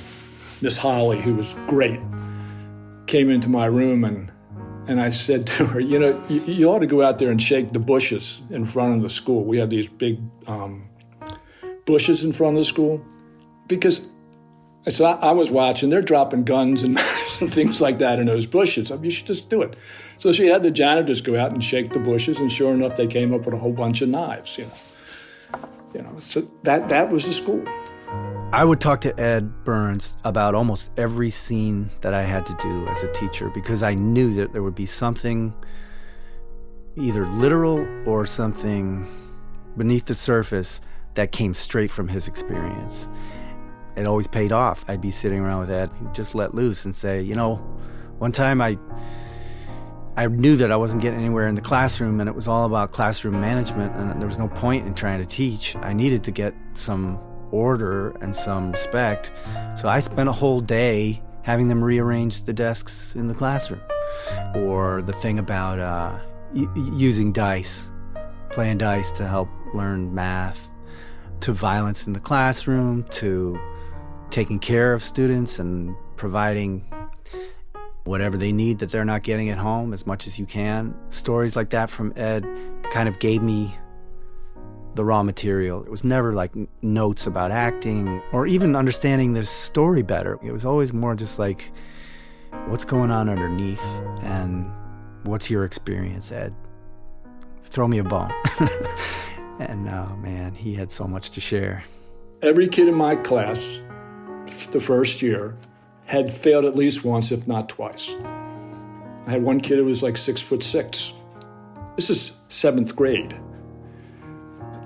[0.62, 2.00] Miss Holly, who was great,
[3.06, 4.32] came into my room and
[4.88, 7.42] and I said to her, you know, you, you ought to go out there and
[7.42, 9.44] shake the bushes in front of the school.
[9.44, 10.88] We had these big um,
[11.86, 13.02] bushes in front of the school
[13.66, 14.02] because
[14.86, 15.90] I said I, was watching.
[15.90, 16.98] They're dropping guns and,
[17.40, 18.90] and things like that in those bushes.
[18.90, 19.74] I mean, you should just do it.
[20.18, 23.06] So she had the janitors go out and shake the bushes, and sure enough, they
[23.06, 24.58] came up with a whole bunch of knives.
[24.58, 26.20] You know, you know.
[26.20, 27.64] So that that was the school.
[28.52, 32.86] I would talk to Ed Burns about almost every scene that I had to do
[32.86, 35.52] as a teacher because I knew that there would be something
[36.94, 39.04] either literal or something
[39.76, 40.80] beneath the surface
[41.16, 43.10] that came straight from his experience.
[43.96, 44.84] It always paid off.
[44.88, 47.56] I'd be sitting around with Ed, he'd just let loose and say, you know,
[48.18, 48.78] one time I
[50.18, 52.90] I knew that I wasn't getting anywhere in the classroom and it was all about
[52.92, 55.76] classroom management and there was no point in trying to teach.
[55.76, 57.18] I needed to get some
[57.50, 59.30] order and some respect.
[59.74, 63.82] So I spent a whole day having them rearrange the desks in the classroom.
[64.54, 66.18] Or the thing about uh,
[66.54, 67.92] y- using dice,
[68.50, 70.70] playing dice to help learn math,
[71.40, 73.58] to violence in the classroom, to
[74.30, 76.84] taking care of students and providing
[78.04, 80.94] whatever they need that they're not getting at home as much as you can.
[81.10, 82.46] Stories like that from Ed
[82.90, 83.74] kind of gave me
[84.94, 85.82] the raw material.
[85.82, 90.38] It was never like notes about acting or even understanding the story better.
[90.42, 91.70] It was always more just like,
[92.68, 93.84] what's going on underneath
[94.22, 94.70] and
[95.24, 96.54] what's your experience, Ed?
[97.62, 98.32] Throw me a bone.
[99.58, 101.84] and oh man, he had so much to share.
[102.42, 103.58] Every kid in my class,
[104.72, 105.56] the first year,
[106.04, 108.14] had failed at least once, if not twice.
[109.26, 111.12] I had one kid who was like six foot six.
[111.96, 113.34] This is seventh grade.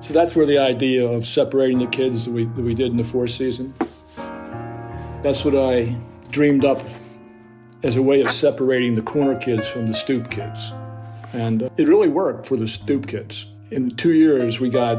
[0.00, 2.96] So that's where the idea of separating the kids that we, that we did in
[2.96, 3.74] the fourth season,
[5.22, 5.94] that's what I
[6.30, 6.80] dreamed up
[7.82, 10.72] as a way of separating the corner kids from the stoop kids.
[11.34, 13.46] And uh, it really worked for the stoop kids.
[13.70, 14.96] In two years, we got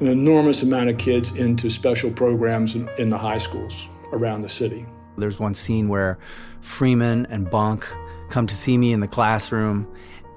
[0.00, 4.48] an enormous amount of kids into special programs in, in the high schools around the
[4.48, 4.84] city.
[5.16, 6.18] There's one scene where
[6.62, 7.86] Freamon and Bunk
[8.28, 9.86] come to see me in the classroom,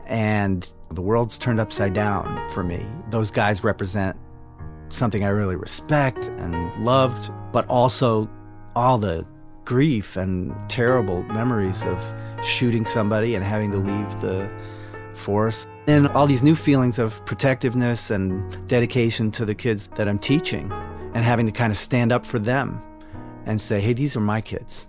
[0.05, 2.85] and the world's turned upside down for me.
[3.09, 4.15] Those guys represent
[4.89, 8.29] something I really respect and loved, but also
[8.75, 9.25] all the
[9.63, 11.97] grief and terrible memories of
[12.45, 14.51] shooting somebody and having to leave the
[15.17, 15.65] force.
[15.87, 20.71] And all these new feelings of protectiveness and dedication to the kids that I'm teaching
[21.13, 22.81] and having to kind of stand up for them
[23.45, 24.87] and say, hey, these are my kids.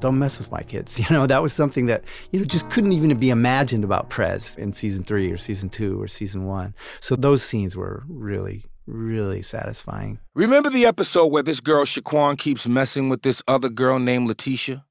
[0.00, 0.98] Don't mess with my kids.
[0.98, 4.56] You know, that was something that, you know, just couldn't even be imagined about Prez
[4.56, 6.74] in season three or season two or season one.
[7.00, 10.20] So those scenes were really, really satisfying.
[10.34, 14.84] Remember the episode where this girl Shaquan keeps messing with this other girl named Letitia?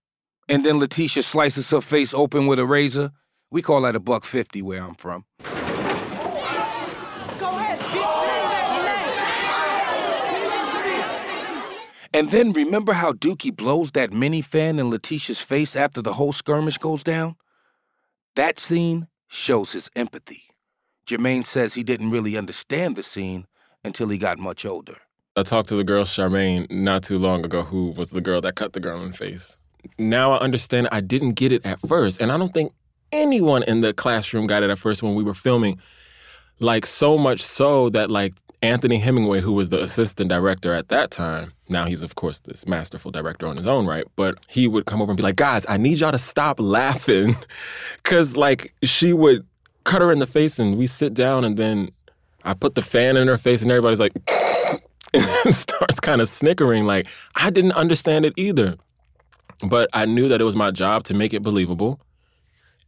[0.50, 3.12] And then Letitia slices her face open with a razor?
[3.50, 5.26] We call that a buck fifty where I'm from.
[12.14, 16.34] And then remember how Dukie blows that mini fan in Letitia's face after the whole
[16.34, 17.36] skirmish goes down?
[18.36, 20.44] That scene shows his empathy.
[21.08, 23.46] Jermaine says he didn't really understand the scene
[23.84, 24.98] until he got much older.
[25.36, 28.56] I talked to the girl Charmaine not too long ago, who was the girl that
[28.56, 29.58] cut the girl in the face.
[30.00, 32.74] Now I understand I didn't get it at first, and I don't think
[33.12, 35.80] anyone in the classroom got it at first when we were filming.
[36.60, 41.12] Like so much so that like Anthony Hemingway, who was the assistant director at that
[41.12, 44.86] time, now he's of course this masterful director on his own right, but he would
[44.86, 47.36] come over and be like, "Guys, I need y'all to stop laughing,"
[48.04, 49.46] because like she would
[49.84, 51.90] cut her in the face, and we sit down, and then
[52.44, 54.14] I put the fan in her face, and everybody's like,
[55.14, 56.86] and starts kind of snickering.
[56.86, 58.76] Like I didn't understand it either,
[59.68, 62.00] but I knew that it was my job to make it believable,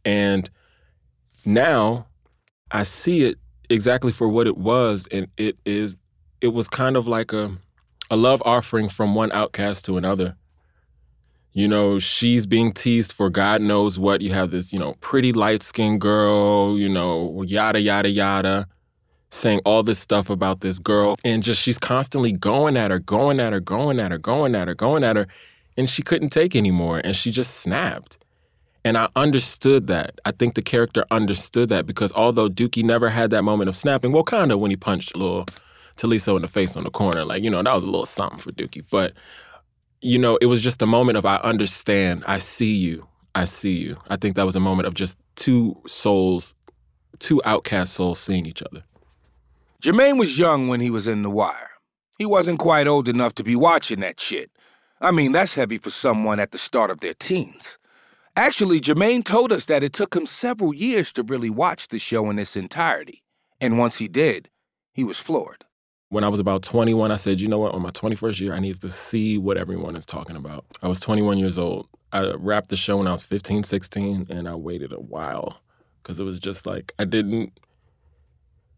[0.04, 0.48] and
[1.44, 2.06] now
[2.70, 5.96] I see it exactly for what it was, and it is.
[6.40, 7.50] It was kind of like a
[8.10, 10.36] a love offering from one outcast to another.
[11.52, 14.20] You know, she's being teased for God knows what.
[14.20, 18.66] You have this, you know, pretty light skinned girl, you know, yada, yada, yada,
[19.30, 21.16] saying all this stuff about this girl.
[21.24, 24.68] And just she's constantly going at her, going at her, going at her, going at
[24.68, 25.26] her, going at her.
[25.76, 27.00] And she couldn't take anymore.
[27.02, 28.18] And she just snapped.
[28.84, 30.20] And I understood that.
[30.24, 34.12] I think the character understood that because although Dukie never had that moment of snapping,
[34.12, 35.46] well, kind of when he punched little
[36.00, 37.24] Taliso in the face on the corner.
[37.24, 38.84] Like, you know, that was a little something for Dukie.
[38.90, 39.12] But,
[40.00, 43.76] you know, it was just a moment of I understand, I see you, I see
[43.76, 43.96] you.
[44.08, 46.54] I think that was a moment of just two souls,
[47.18, 48.82] two outcast souls seeing each other.
[49.82, 51.70] Jermaine was young when he was in The Wire.
[52.18, 54.50] He wasn't quite old enough to be watching that shit.
[55.00, 57.78] I mean, that's heavy for someone at the start of their teens.
[58.40, 62.30] Actually, Jermaine told us that it took him several years to really watch the show
[62.30, 63.22] in its entirety.
[63.60, 64.48] And once he did,
[64.94, 65.66] he was floored.
[66.08, 68.58] When I was about 21, I said, you know what, on my 21st year, I
[68.58, 70.64] need to see what everyone is talking about.
[70.82, 71.86] I was 21 years old.
[72.14, 75.60] I wrapped the show when I was 15, 16, and I waited a while
[76.02, 77.60] because it was just like, I didn't,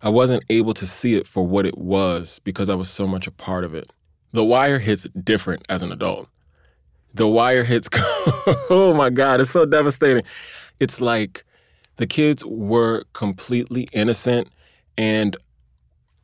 [0.01, 3.29] I wasn't able to see it for what it was because I was so much
[3.29, 3.93] a part of it.
[4.33, 6.29] The Wire hits different as an adult.
[7.15, 7.89] The Wire hits,
[8.71, 10.23] oh my God, it's so devastating.
[10.81, 11.45] It's like
[11.97, 14.49] the kids were completely innocent
[14.97, 15.37] and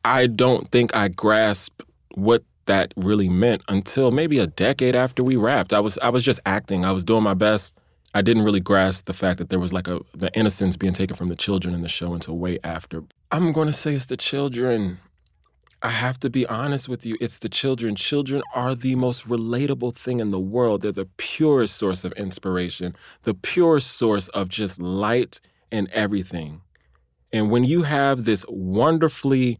[0.03, 1.83] I don't think I grasped
[2.15, 5.73] what that really meant until maybe a decade after we wrapped.
[5.73, 6.85] I was I was just acting.
[6.85, 7.73] I was doing my best
[8.13, 11.15] I didn't really grasp the fact that there was like a the innocence being taken
[11.15, 13.03] from the children in the show until way after.
[13.31, 14.99] I'm going to say it's the children.
[15.81, 17.17] I have to be honest with you.
[17.21, 17.95] It's the children.
[17.95, 20.81] Children are the most relatable thing in the world.
[20.81, 25.39] They're the purest source of inspiration, the purest source of just light
[25.71, 26.61] and everything.
[27.31, 29.59] And when you have this wonderfully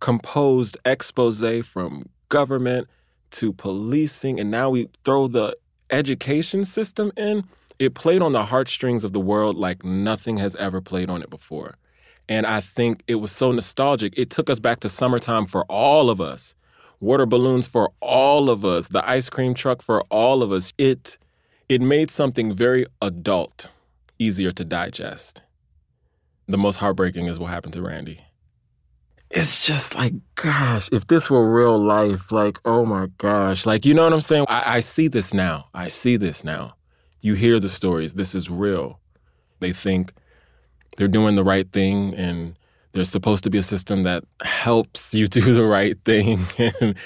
[0.00, 2.88] composed expose from government
[3.32, 5.54] to policing, and now we throw the
[5.90, 7.44] education system in,
[7.78, 11.28] it played on the heartstrings of the world like nothing has ever played on it
[11.28, 11.76] before.
[12.28, 14.14] And I think it was so nostalgic.
[14.16, 16.54] It took us back to summertime for all of us,
[17.00, 20.72] water balloons for all of us, the ice cream truck for all of us.
[20.78, 21.18] It
[21.68, 23.70] it made something very adult
[24.18, 25.42] easier to digest.
[26.46, 28.20] The most heartbreaking is what happened to Randy.
[29.30, 33.92] It's just like, gosh, if this were real life, like, oh my gosh, like, you
[33.92, 34.46] know what I'm saying?
[34.48, 35.68] I, I see this now.
[35.74, 36.76] I see this now.
[37.20, 38.14] You hear the stories.
[38.14, 39.00] This is real.
[39.60, 40.14] They think
[40.98, 42.56] they're doing the right thing and
[42.90, 46.40] there's supposed to be a system that helps you do the right thing
[46.80, 46.96] and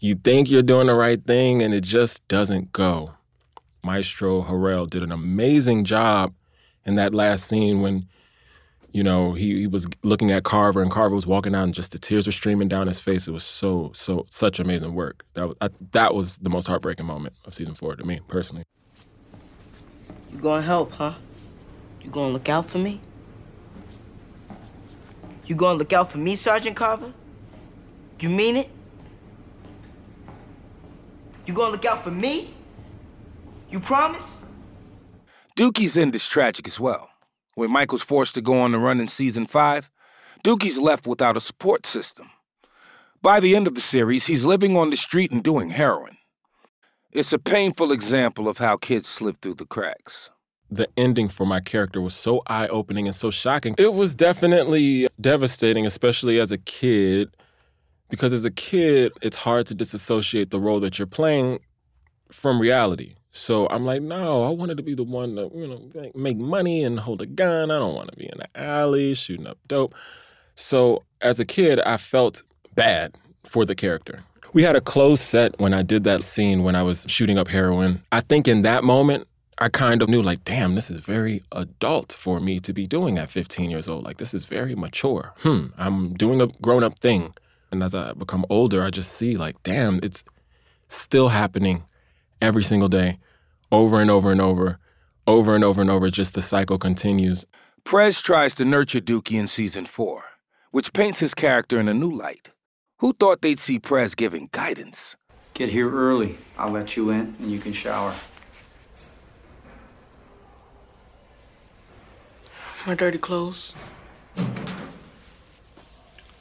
[0.00, 3.12] you think you're doing the right thing and it just doesn't go.
[3.84, 6.34] Maestro Harrell did an amazing job
[6.84, 8.08] in that last scene when
[8.90, 11.92] you know he, he was looking at Carver and Carver was walking out and just
[11.92, 13.28] the tears were streaming down his face.
[13.28, 15.24] It was so so such amazing work.
[15.34, 18.64] That was, I, that was the most heartbreaking moment of season 4 to me personally.
[20.32, 21.14] You gonna help, huh?
[22.02, 23.00] You gonna look out for me?
[25.46, 27.12] You gonna look out for me, Sergeant Carver?
[28.18, 28.68] You mean it?
[31.46, 32.52] You gonna look out for me?
[33.70, 34.44] You promise?
[35.56, 37.08] Dukie's end is tragic as well.
[37.54, 39.90] When Michael's forced to go on the run in season five,
[40.44, 42.30] Dukie's left without a support system.
[43.22, 46.16] By the end of the series, he's living on the street and doing heroin.
[47.12, 50.30] It's a painful example of how kids slip through the cracks.
[50.70, 53.74] The ending for my character was so eye opening and so shocking.
[53.78, 57.28] It was definitely devastating, especially as a kid,
[58.08, 61.60] because as a kid, it's hard to disassociate the role that you're playing
[62.30, 63.14] from reality.
[63.30, 66.82] So I'm like, no, I wanted to be the one to, you know, make money
[66.82, 67.70] and hold a gun.
[67.70, 69.94] I don't want to be in the alley shooting up dope.
[70.54, 72.42] So as a kid, I felt
[72.74, 73.14] bad
[73.44, 74.24] for the character.
[74.54, 77.48] We had a closed set when I did that scene when I was shooting up
[77.48, 78.02] heroin.
[78.10, 79.28] I think in that moment,
[79.58, 83.16] I kind of knew, like, damn, this is very adult for me to be doing
[83.16, 84.04] at 15 years old.
[84.04, 85.32] Like, this is very mature.
[85.38, 87.32] Hmm, I'm doing a grown up thing.
[87.70, 90.24] And as I become older, I just see, like, damn, it's
[90.88, 91.84] still happening
[92.42, 93.18] every single day,
[93.72, 94.78] over and over and over,
[95.26, 96.10] over and over and over.
[96.10, 97.46] Just the cycle continues.
[97.82, 100.22] Prez tries to nurture Dukie in season four,
[100.70, 102.50] which paints his character in a new light.
[102.98, 105.16] Who thought they'd see Prez giving guidance?
[105.54, 106.36] Get here early.
[106.58, 108.14] I'll let you in and you can shower.
[112.86, 113.72] My dirty clothes.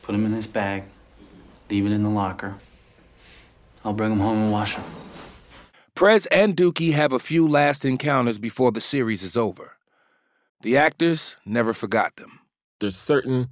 [0.03, 0.83] Put them in this bag.
[1.71, 2.53] Leave it in the locker.
[3.83, 4.83] I'll bring them home and wash them.
[5.95, 9.73] Prez and Dukie have a few last encounters before the series is over.
[10.61, 12.39] The actors never forgot them.
[12.79, 13.47] There's certain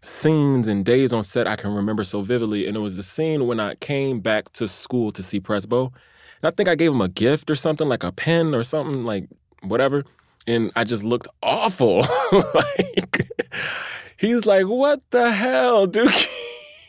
[0.00, 3.46] scenes and days on set I can remember so vividly, and it was the scene
[3.46, 5.92] when I came back to school to see Prezbo.
[6.40, 9.04] And I think I gave him a gift or something, like a pen or something,
[9.04, 9.28] like
[9.62, 10.04] whatever.
[10.46, 12.06] And I just looked awful.
[12.32, 13.28] like
[14.16, 16.28] he's like, "What the hell, Dukie?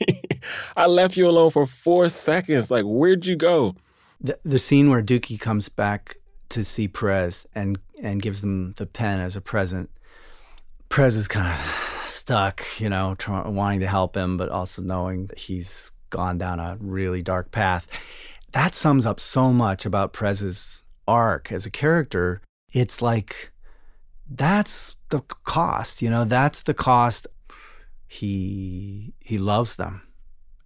[0.77, 2.69] I left you alone for four seconds.
[2.69, 3.75] Like, where'd you go?"
[4.19, 6.17] The, the scene where Dukie comes back
[6.49, 9.89] to see Prez and and gives them the pen as a present.
[10.89, 15.37] Prez is kind of stuck, you know, wanting to help him, but also knowing that
[15.37, 17.87] he's gone down a really dark path.
[18.51, 22.41] That sums up so much about Prez's arc as a character.
[22.73, 23.51] It's like
[24.29, 27.27] that's the cost, you know, that's the cost.
[28.07, 30.01] He he loves them.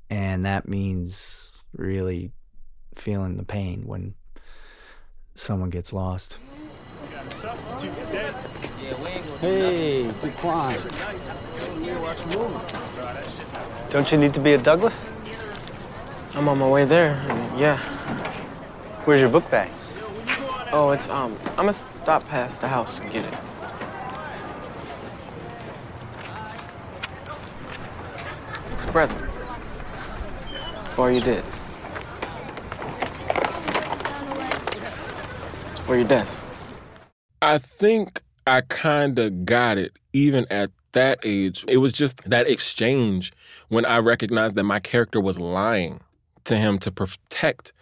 [0.10, 2.32] And that means really
[2.95, 4.16] feeling the pain when
[5.36, 6.38] someone gets lost.
[9.39, 10.82] Hey, be quiet.
[13.89, 15.10] Don't you need to be at Douglass?
[16.34, 17.14] I'm on my way there.
[17.30, 17.78] and yeah.
[19.06, 19.70] Where's your book bag?
[20.72, 21.38] Oh, it's um.
[21.58, 21.74] I'm gonna
[22.04, 23.34] stop past the house and get it.
[28.72, 29.22] It's a present.
[30.91, 31.43] For you did.
[35.70, 36.45] It's for your desk.
[37.41, 41.64] I think I kind of got it even at that age.
[41.68, 43.32] It was just that exchange
[43.70, 46.02] when I recognized that my character was lying
[46.45, 47.74] to him to protect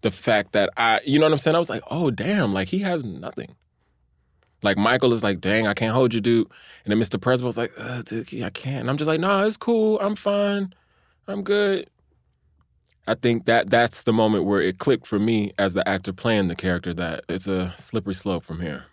[0.00, 1.54] the fact that I, you know what I'm saying?
[1.54, 3.54] I was like, oh, damn, like he has nothing.
[4.62, 6.48] Like Michael is like, dang, I can't hold you, dude.
[6.84, 7.20] And then Mr.
[7.20, 8.80] Principal's like, uh, Dukie, I can't.
[8.80, 9.98] And I'm just like, nah, it's cool.
[10.00, 10.74] I'm fine.
[11.28, 11.88] I'm good.
[13.06, 16.48] I think that that's the moment where it clicked for me as the actor playing
[16.48, 18.84] the character that it's a slippery slope from here.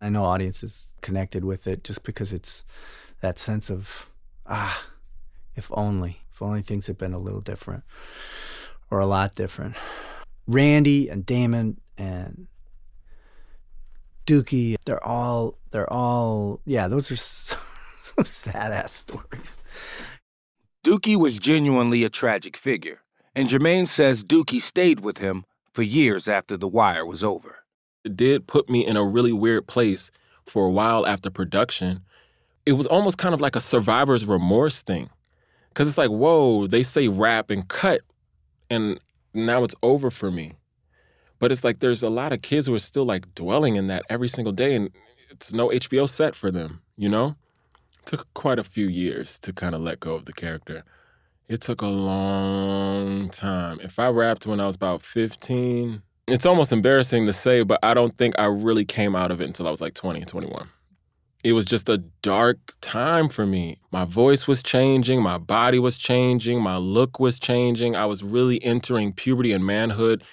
[0.00, 2.64] I know audiences connected with it just because it's
[3.20, 4.08] that sense of
[4.46, 4.84] ah,
[5.56, 7.82] if only, if only things had been a little different
[8.90, 9.74] or a lot different.
[10.46, 12.46] Randy and Damon and
[14.26, 17.56] Dukie, they're all they're all yeah, those are so,
[18.02, 19.58] some sad ass stories.
[20.84, 23.00] Dukie was genuinely a tragic figure,
[23.34, 27.58] and Jermaine says Dukie stayed with him for years after The Wire was over.
[28.04, 30.10] It did put me in a really weird place
[30.44, 32.02] for a while after production.
[32.64, 35.10] It was almost kind of like a survivor's remorse thing.
[35.74, 38.00] Cause it's like, whoa, they say wrap and cut,
[38.70, 38.98] and
[39.34, 40.54] now it's over for me.
[41.46, 44.02] But it's like there's a lot of kids who are still like dwelling in that
[44.08, 44.90] every single day, and
[45.30, 47.36] it's no HBO set for them, you know?
[48.00, 50.82] It took quite a few years to kind of let go of the character.
[51.46, 53.78] It took a long time.
[53.80, 57.94] If I wrapped when I was about 15, it's almost embarrassing to say, but I
[57.94, 60.66] don't think I really came out of it until I was like 20, 21.
[61.44, 63.78] It was just a dark time for me.
[63.92, 67.94] My voice was changing, my body was changing, my look was changing.
[67.94, 70.24] I was really entering puberty and manhood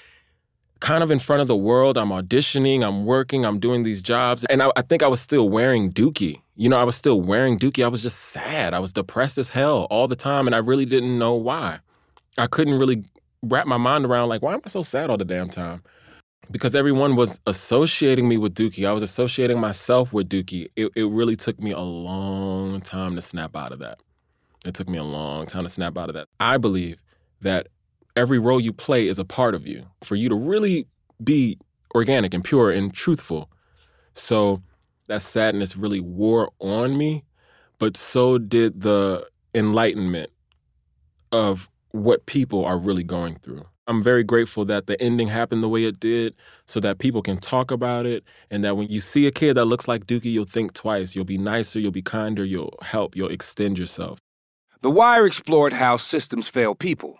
[0.83, 1.97] kind of in front of the world.
[1.97, 4.43] I'm auditioning, I'm working, I'm doing these jobs.
[4.49, 6.41] And I, I, think I was still wearing Dukie.
[6.57, 7.85] You know, I was still wearing Dukie.
[7.85, 8.73] I was just sad.
[8.73, 10.45] I was depressed as hell all the time.
[10.45, 11.79] And I really didn't know why.
[12.37, 13.05] I couldn't really
[13.41, 15.83] wrap my mind around, like, why am I so sad all the damn time?
[16.51, 18.85] Because everyone was associating me with Dukie.
[18.85, 20.67] I was associating myself with Dukie.
[20.75, 24.01] It, it really took me a long time to snap out of that.
[24.65, 26.27] It took me a long time to snap out of that.
[26.41, 27.01] I believe
[27.39, 27.67] that
[28.15, 30.87] every role you play is a part of you for you to really
[31.23, 31.57] be
[31.95, 33.49] organic and pure and truthful.
[34.13, 34.61] So
[35.07, 37.23] that sadness really wore on me,
[37.79, 40.29] but so did the enlightenment
[41.31, 43.65] of what people are really going through.
[43.85, 46.35] I'm very grateful that the ending happened the way it did
[46.65, 49.65] so that people can talk about it and that when you see a kid that
[49.65, 51.15] looks like Dukie, you'll think twice.
[51.15, 54.19] You'll be nicer, you'll be kinder, you'll help, you'll extend yourself.
[54.81, 57.19] The Wire explored how systems fail people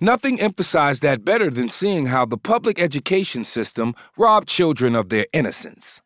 [0.00, 5.26] Nothing emphasized that better than seeing how the public education system robbed children of their
[5.32, 6.00] innocence.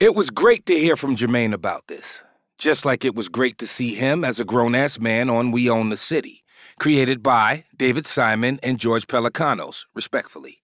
[0.00, 2.22] It was great to hear from Jermaine about this,
[2.58, 5.70] just like it was great to see him as a grown ass man on We
[5.70, 6.42] Own the City,
[6.78, 10.62] created by David Simon and George Pelecanos, respectfully.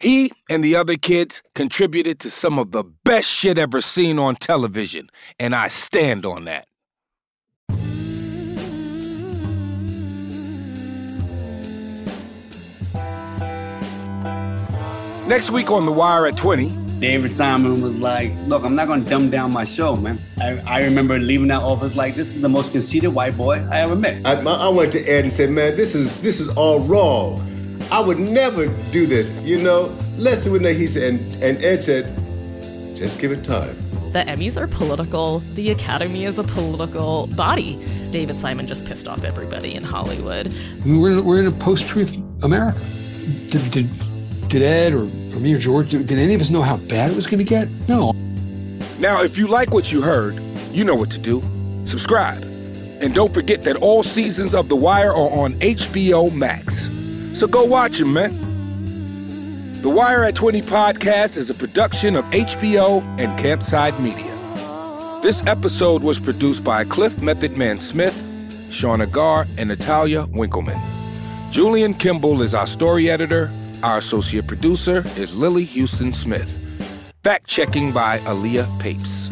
[0.00, 4.36] He and the other kids contributed to some of the best shit ever seen on
[4.36, 6.66] television, and I stand on that.
[15.26, 16.68] Next week on The Wire at 20.
[17.00, 20.18] David Simon was like, Look, I'm not going to dumb down my show, man.
[20.38, 23.80] I, I remember leaving that office like, This is the most conceited white boy I
[23.80, 24.24] ever met.
[24.26, 27.40] I, I went to Ed and said, Man, this is, this is all wrong.
[27.90, 29.30] I would never do this.
[29.40, 30.76] You know, let's do it.
[30.76, 32.04] He said, and, and Ed said,
[32.94, 33.74] Just give it time.
[34.12, 35.38] The Emmys are political.
[35.54, 37.82] The Academy is a political body.
[38.10, 40.54] David Simon just pissed off everybody in Hollywood.
[40.84, 42.78] We're, we're in a post truth America.
[43.48, 44.13] Did, did
[44.48, 47.16] did Ed or, or me or George, did any of us know how bad it
[47.16, 47.68] was going to get?
[47.88, 48.12] No.
[48.98, 50.40] Now, if you like what you heard,
[50.72, 51.42] you know what to do.
[51.84, 52.42] Subscribe.
[53.00, 56.90] And don't forget that all seasons of The Wire are on HBO Max.
[57.38, 58.40] So go watch them, man.
[59.82, 64.30] The Wire at 20 podcast is a production of HBO and Campside Media.
[65.22, 68.16] This episode was produced by Cliff Method Man Smith,
[68.70, 70.80] Sean Agar, and Natalia Winkleman.
[71.50, 73.50] Julian Kimball is our story editor.
[73.84, 76.50] Our associate producer is Lily Houston Smith.
[77.22, 79.28] Fact checking by Aaliyah Papes.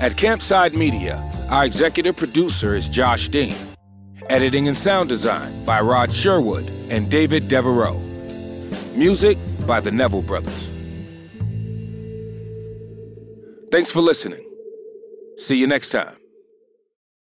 [0.00, 3.54] At Campside Media, our executive producer is Josh Dean.
[4.28, 8.00] Editing and sound design by Rod Sherwood and David Devereaux.
[8.96, 9.38] Music
[9.68, 10.68] by the Neville Brothers.
[13.70, 14.44] Thanks for listening.
[15.38, 16.16] See you next time.